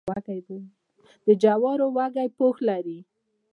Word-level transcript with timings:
د 1.25 1.27
جوارو 1.43 1.87
وږی 1.97 2.27
پوښ 2.37 2.55
لري. 2.69 2.99